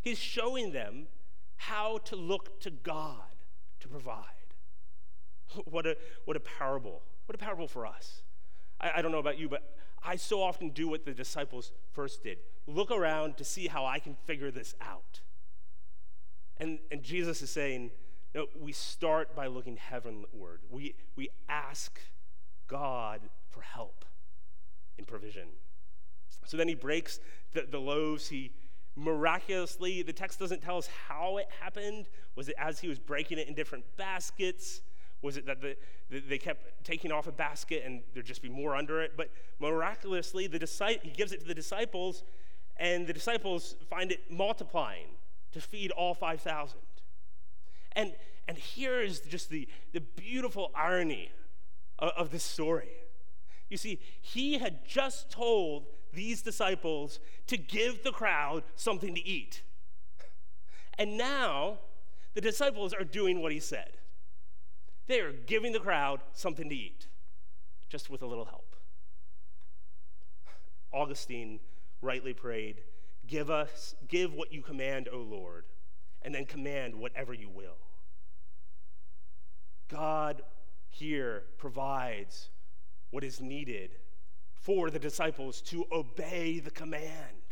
[0.00, 1.06] He's showing them
[1.56, 3.20] how to look to God
[3.80, 4.26] to provide.
[5.66, 7.02] What a, what a parable.
[7.26, 8.22] What a parable for us.
[8.80, 9.62] I, I don't know about you, but
[10.04, 13.98] I so often do what the disciples first did look around to see how I
[13.98, 15.20] can figure this out.
[16.58, 17.90] And, and Jesus is saying,
[18.34, 20.60] no, we start by looking heavenward.
[20.70, 22.00] We, we ask
[22.68, 24.04] God for help
[24.96, 25.48] in provision.
[26.46, 27.20] So then he breaks
[27.52, 28.28] the, the loaves.
[28.28, 28.52] He
[28.96, 32.08] miraculously, the text doesn't tell us how it happened.
[32.36, 34.82] Was it as he was breaking it in different baskets?
[35.22, 35.76] Was it that the,
[36.10, 39.12] the, they kept taking off a basket and there'd just be more under it?
[39.16, 39.30] But
[39.60, 40.58] miraculously, the
[41.02, 42.24] he gives it to the disciples,
[42.76, 45.06] and the disciples find it multiplying
[45.52, 46.78] to feed all 5,000.
[47.92, 48.14] And,
[48.48, 51.30] and here is just the, the beautiful irony
[51.98, 52.90] of, of this story.
[53.68, 59.62] You see, he had just told these disciples to give the crowd something to eat.
[60.98, 61.78] And now
[62.34, 63.92] the disciples are doing what he said.
[65.06, 67.06] They are giving the crowd something to eat,
[67.88, 68.76] just with a little help.
[70.92, 71.60] Augustine
[72.00, 72.82] rightly prayed,
[73.26, 75.64] Give us, give what you command, O Lord,
[76.22, 77.78] and then command whatever you will.
[79.88, 80.42] God
[80.90, 82.50] here provides
[83.10, 83.96] what is needed
[84.54, 87.42] for the disciples to obey the command.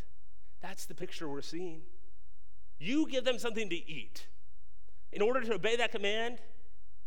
[0.61, 1.81] That's the picture we're seeing.
[2.79, 4.27] You give them something to eat.
[5.11, 6.39] In order to obey that command,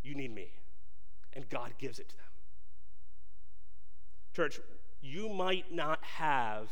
[0.04, 0.52] you need me.
[1.32, 2.24] And God gives it to them.
[4.34, 4.60] Church,
[5.00, 6.68] you might not have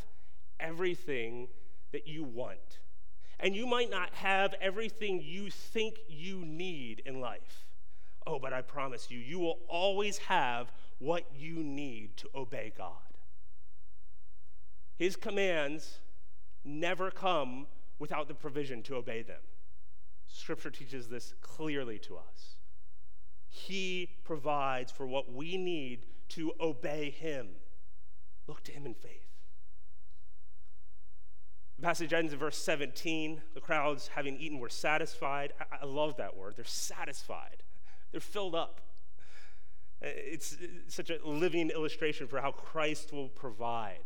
[0.59, 1.47] everything
[1.91, 2.79] that you want.
[3.39, 7.65] And you might not have everything you think you need in life.
[8.25, 12.91] Oh, but I promise you, you will always have what you need to obey God.
[14.95, 15.99] His commands
[16.63, 17.67] never come
[17.99, 19.41] without the provision to obey them.
[20.27, 22.55] Scripture teaches this clearly to us.
[23.55, 27.49] He provides for what we need to obey Him.
[28.47, 29.27] Look to Him in faith.
[31.77, 33.43] The passage ends in verse 17.
[33.53, 35.53] The crowds, having eaten, were satisfied.
[35.59, 36.55] I, I love that word.
[36.55, 37.61] They're satisfied,
[38.11, 38.81] they're filled up.
[40.01, 44.03] It's such a living illustration for how Christ will provide.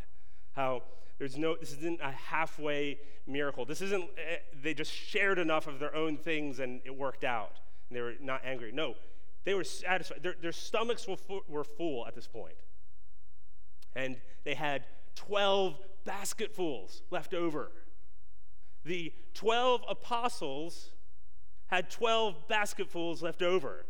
[0.52, 0.84] How
[1.20, 3.66] there's no, this isn't a halfway miracle.
[3.66, 7.54] This isn't, eh, they just shared enough of their own things and it worked out.
[7.90, 8.72] And they were not angry.
[8.74, 8.96] No,
[9.48, 10.22] they were satisfied.
[10.22, 11.16] Their, their stomachs were,
[11.48, 12.58] were full at this point.
[13.96, 14.84] And they had
[15.16, 17.72] 12 basketfuls left over.
[18.84, 20.92] The 12 apostles
[21.68, 23.86] had 12 basketfuls left over.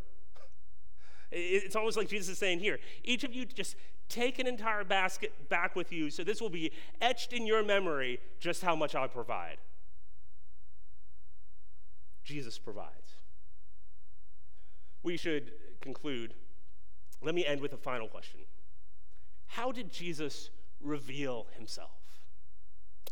[1.32, 3.78] It's almost like Jesus is saying here each of you just
[4.10, 8.20] take an entire basket back with you, so this will be etched in your memory
[8.40, 9.58] just how much I provide.
[12.24, 13.07] Jesus provides.
[15.08, 16.34] We should conclude.
[17.22, 18.42] Let me end with a final question
[19.46, 20.50] How did Jesus
[20.82, 22.02] reveal himself?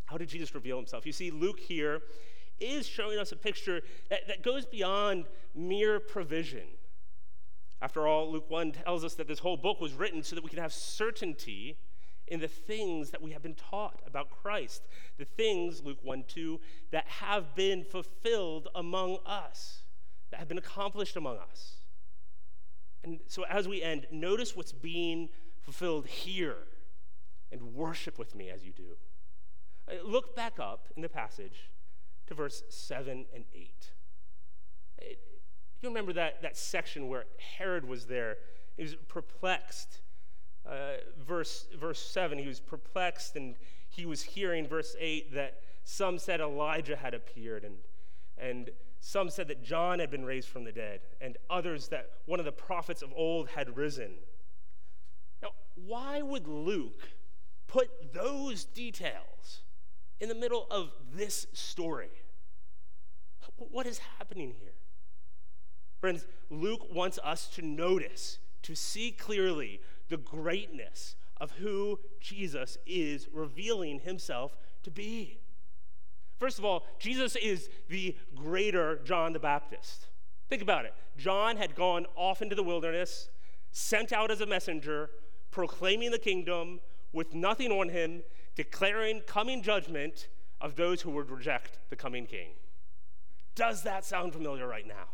[0.03, 1.05] How did Jesus reveal himself?
[1.05, 2.01] You see, Luke here
[2.60, 5.23] is showing us a picture that, that goes beyond
[5.55, 6.67] mere provision.
[7.81, 10.49] After all, Luke 1 tells us that this whole book was written so that we
[10.49, 11.77] can have certainty
[12.27, 14.84] in the things that we have been taught about Christ.
[15.17, 16.60] The things, Luke 1 2,
[16.91, 19.84] that have been fulfilled among us,
[20.31, 21.85] that have been accomplished among us.
[23.06, 25.29] And so as we end, notice what's being
[25.62, 26.58] fulfilled here
[27.51, 28.97] and worship with me as you do.
[29.87, 31.69] Uh, look back up in the passage
[32.25, 33.91] to verse 7 and 8.
[34.97, 35.19] It,
[35.81, 37.25] you remember that, that section where
[37.58, 38.37] Herod was there?
[38.75, 40.01] He was perplexed.
[40.67, 43.56] Uh, verse, verse 7, he was perplexed and
[43.87, 47.75] he was hearing, verse 8, that some said Elijah had appeared, and,
[48.35, 48.71] and
[49.06, 52.45] some said that John had been raised from the dead, and others that one of
[52.45, 54.15] the prophets of old had risen.
[55.43, 57.10] Now, why would Luke
[57.67, 59.62] put those details
[60.19, 62.10] in the middle of this story?
[63.58, 64.73] What is happening here?
[66.01, 73.27] Friends, Luke wants us to notice, to see clearly the greatness of who Jesus is
[73.31, 75.37] revealing himself to be.
[76.38, 80.08] First of all, Jesus is the greater John the Baptist.
[80.50, 80.94] Think about it.
[81.17, 83.29] John had gone off into the wilderness,
[83.71, 85.10] sent out as a messenger,
[85.52, 86.81] proclaiming the kingdom
[87.13, 88.21] with nothing on him,
[88.56, 90.27] declaring coming judgment
[90.62, 92.50] of those who would reject the coming king.
[93.56, 95.08] Does that sound familiar right now?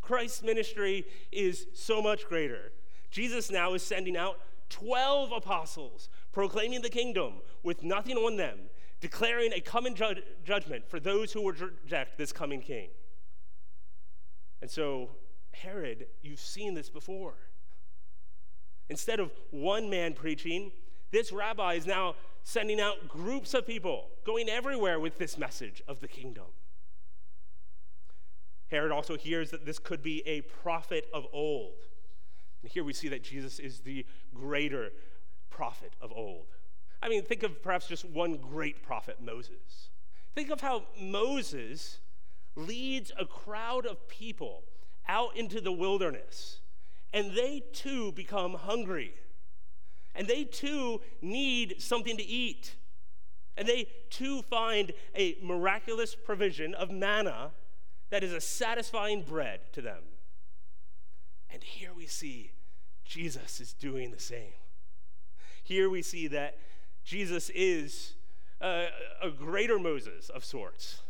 [0.00, 2.72] Christ's ministry is so much greater.
[3.10, 4.38] Jesus now is sending out
[4.70, 8.58] 12 apostles, proclaiming the kingdom with nothing on them,
[9.00, 12.88] declaring a coming ju- judgment for those who would reject this coming king.
[14.60, 15.10] And so,
[15.52, 17.34] Herod, you've seen this before.
[18.88, 20.72] Instead of one man preaching,
[21.10, 26.00] this rabbi is now sending out groups of people going everywhere with this message of
[26.00, 26.46] the kingdom.
[28.70, 31.74] Herod also hears that this could be a prophet of old.
[32.62, 34.90] And here we see that Jesus is the greater
[35.48, 36.46] prophet of old.
[37.02, 39.90] I mean, think of perhaps just one great prophet, Moses.
[40.34, 41.98] Think of how Moses
[42.56, 44.64] leads a crowd of people
[45.08, 46.60] out into the wilderness,
[47.12, 49.14] and they too become hungry.
[50.14, 52.76] And they too need something to eat.
[53.56, 57.52] And they too find a miraculous provision of manna
[58.10, 60.02] that is a satisfying bread to them.
[61.48, 62.52] And here we see
[63.04, 64.52] Jesus is doing the same.
[65.62, 66.56] Here we see that
[67.04, 68.14] Jesus is
[68.60, 68.86] a,
[69.22, 71.02] a greater Moses of sorts.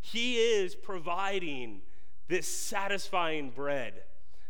[0.00, 1.82] He is providing
[2.28, 4.02] this satisfying bread.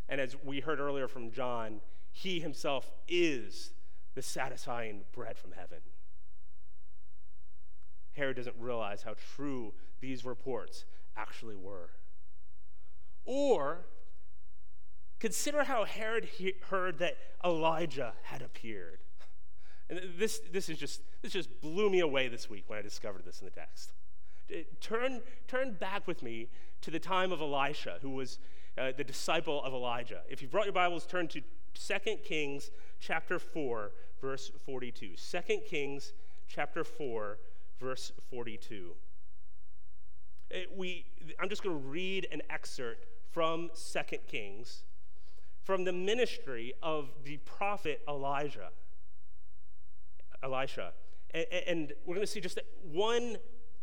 [0.09, 1.81] And as we heard earlier from John,
[2.13, 3.73] he himself is
[4.15, 5.81] the satisfying bread from heaven.
[8.13, 10.85] Herod doesn't realize how true these reports
[11.17, 11.91] actually were.
[13.25, 13.87] Or
[15.21, 19.01] consider how Herod he- heard that Elijah had appeared.
[19.89, 23.25] And this, this, is just, this just blew me away this week when I discovered
[23.25, 23.93] this in the text.
[24.81, 26.49] Turn, turn back with me
[26.83, 28.39] to the time of Elisha, who was
[28.79, 30.21] uh, the disciple of Elijah.
[30.29, 31.41] If you've brought your Bibles, turn to
[31.75, 32.71] 2 Kings
[33.01, 35.15] chapter 4, verse 42.
[35.17, 36.13] 2 Kings
[36.49, 37.39] chapter 4,
[37.81, 38.93] verse 42.
[40.51, 41.07] It, we,
[41.41, 44.85] I'm just going to read an excerpt from 2 Kings
[45.65, 48.71] from the ministry of the prophet Elijah.
[50.47, 50.93] Elisha.
[51.33, 53.37] And, and we're going to see just one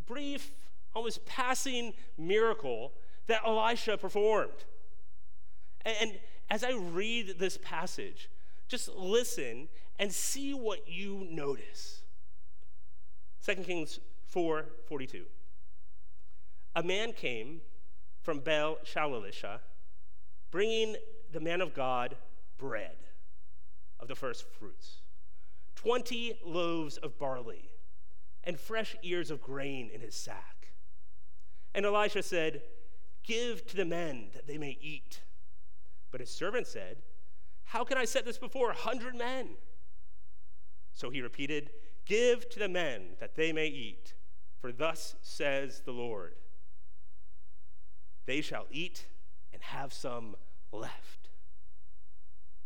[0.05, 0.51] brief,
[0.95, 2.93] almost passing miracle
[3.27, 4.65] that Elisha performed.
[5.85, 8.29] And, and as I read this passage,
[8.67, 9.67] just listen
[9.99, 12.01] and see what you notice.
[13.45, 15.25] 2 Kings 4 42.
[16.75, 17.61] A man came
[18.21, 19.59] from Baal Shalisha,
[20.49, 20.95] bringing
[21.31, 22.15] the man of God
[22.57, 22.95] bread
[23.99, 24.97] of the first fruits,
[25.83, 27.69] 20 loaves of barley,
[28.45, 30.69] and fresh ears of grain in his sack.
[31.75, 32.61] And Elisha said,
[33.23, 35.21] Give to the men that they may eat.
[36.09, 36.97] But his servant said,
[37.65, 39.49] How can I set this before a hundred men?
[40.93, 41.71] So he repeated,
[42.05, 44.13] Give to the men that they may eat,
[44.61, 46.35] for thus says the Lord
[48.25, 49.07] They shall eat
[49.51, 50.35] and have some
[50.71, 51.29] left.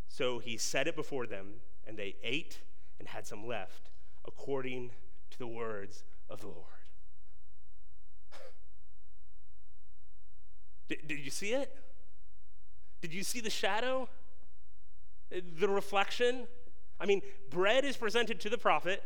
[0.07, 2.59] So he set it before them, and they ate
[2.99, 3.89] and had some left,
[4.25, 4.91] according
[5.31, 6.63] to the words of the Lord.
[10.87, 11.73] Did, did you see it?
[13.01, 14.07] Did you see the shadow?
[15.29, 16.47] The reflection?
[16.99, 19.03] I mean, bread is presented to the prophet.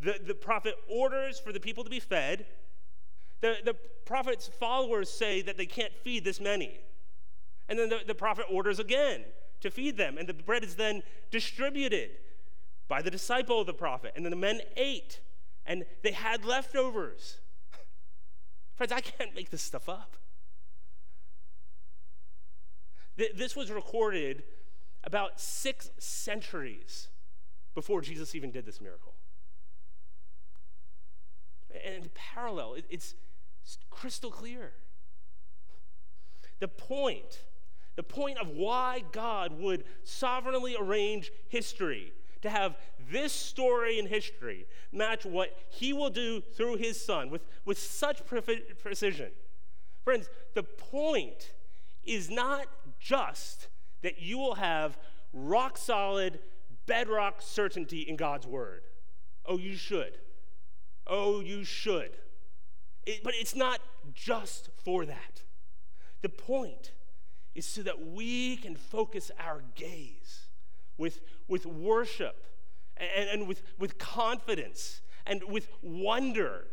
[0.00, 2.46] The, the prophet orders for the people to be fed.
[3.40, 3.74] The, the
[4.04, 6.80] prophet's followers say that they can't feed this many.
[7.68, 9.24] And then the, the prophet orders again
[9.60, 10.16] to feed them.
[10.18, 12.10] And the bread is then distributed
[12.88, 14.12] by the disciple of the prophet.
[14.16, 15.20] And then the men ate,
[15.66, 17.36] and they had leftovers.
[18.74, 20.16] Friends, I can't make this stuff up.
[23.16, 24.44] This was recorded
[25.04, 27.08] about six centuries
[27.74, 29.14] before Jesus even did this miracle.
[31.84, 33.14] And parallel, it's
[33.90, 34.72] crystal clear.
[36.60, 37.44] The point,
[37.96, 42.12] the point of why God would sovereignly arrange history
[42.42, 42.76] to have
[43.10, 48.22] this story in history match what he will do through his son with, with such
[48.26, 49.30] precision.
[50.04, 51.52] Friends, the point
[52.04, 52.66] is not
[52.98, 53.68] just
[54.02, 54.98] that you will have
[55.32, 56.38] rock solid,
[56.86, 58.82] bedrock certainty in God's word.
[59.44, 60.18] Oh, you should.
[61.06, 62.10] Oh, you should.
[63.06, 63.80] It, but it's not
[64.14, 65.42] just for that.
[66.22, 66.92] The point
[67.54, 70.47] is so that we can focus our gaze
[70.98, 72.44] with, with worship
[72.96, 76.66] and, and with, with confidence and with wonder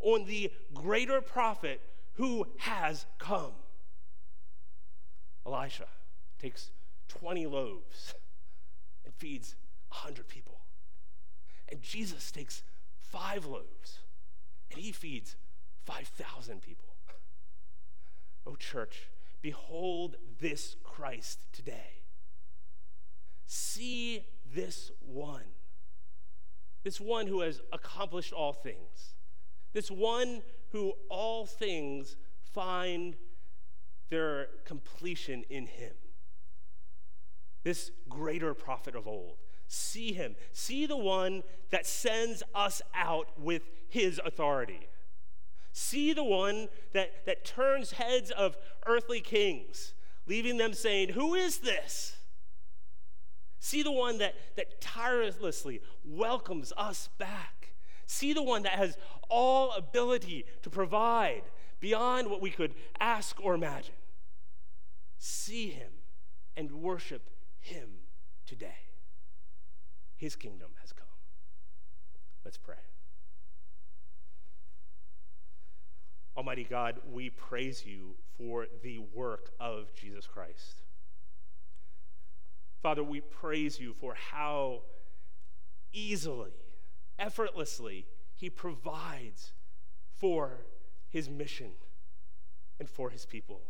[0.00, 1.80] on the greater prophet
[2.14, 3.52] who has come.
[5.46, 5.86] Elisha
[6.40, 6.70] takes
[7.08, 8.14] 20 loaves
[9.04, 9.56] and feeds
[9.88, 10.58] 100 people.
[11.70, 12.62] And Jesus takes
[13.00, 14.00] five loaves
[14.70, 15.36] and he feeds
[15.84, 16.88] 5,000 people.
[18.46, 19.08] Oh, church,
[19.42, 21.97] behold this Christ today.
[23.48, 25.54] See this one.
[26.84, 29.14] This one who has accomplished all things.
[29.72, 30.42] This one
[30.72, 32.16] who all things
[32.52, 33.16] find
[34.10, 35.94] their completion in him.
[37.64, 39.38] This greater prophet of old.
[39.66, 40.36] See him.
[40.52, 44.88] See the one that sends us out with his authority.
[45.72, 49.94] See the one that, that turns heads of earthly kings,
[50.26, 52.17] leaving them saying, Who is this?
[53.60, 57.74] See the one that, that tirelessly welcomes us back.
[58.06, 58.96] See the one that has
[59.28, 61.42] all ability to provide
[61.80, 63.94] beyond what we could ask or imagine.
[65.18, 65.90] See him
[66.56, 67.28] and worship
[67.60, 67.88] him
[68.46, 68.86] today.
[70.16, 71.06] His kingdom has come.
[72.44, 72.76] Let's pray.
[76.36, 80.82] Almighty God, we praise you for the work of Jesus Christ.
[82.82, 84.82] Father, we praise you for how
[85.92, 86.52] easily,
[87.18, 89.52] effortlessly, he provides
[90.16, 90.64] for
[91.08, 91.72] his mission
[92.78, 93.60] and for his people.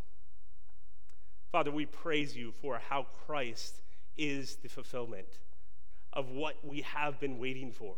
[1.50, 3.80] Father, we praise you for how Christ
[4.16, 5.38] is the fulfillment
[6.12, 7.94] of what we have been waiting for.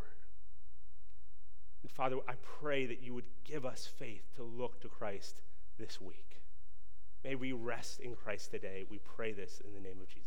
[1.83, 5.41] And Father, I pray that you would give us faith to look to Christ
[5.79, 6.43] this week.
[7.25, 8.85] May we rest in Christ today.
[8.89, 10.19] We pray this in the name of Jesus.